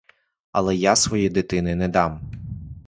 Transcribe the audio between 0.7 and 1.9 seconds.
я своєї дитини не